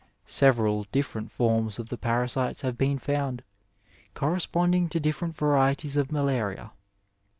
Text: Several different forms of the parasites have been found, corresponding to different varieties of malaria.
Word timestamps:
Several 0.25 0.87
different 0.91 1.29
forms 1.29 1.77
of 1.77 1.89
the 1.89 1.95
parasites 1.99 2.63
have 2.63 2.75
been 2.75 2.97
found, 2.97 3.43
corresponding 4.15 4.89
to 4.89 4.99
different 4.99 5.35
varieties 5.35 5.95
of 5.95 6.11
malaria. 6.11 6.71